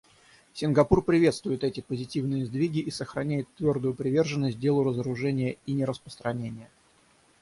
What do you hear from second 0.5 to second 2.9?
Сингапур приветствует эти позитивные сдвиги и